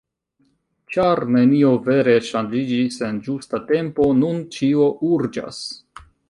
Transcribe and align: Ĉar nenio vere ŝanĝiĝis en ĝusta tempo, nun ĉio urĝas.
Ĉar 0.95 1.19
nenio 1.35 1.73
vere 1.87 2.15
ŝanĝiĝis 2.29 2.97
en 3.09 3.19
ĝusta 3.27 3.61
tempo, 3.73 4.09
nun 4.23 4.41
ĉio 4.57 4.89
urĝas. 5.13 5.63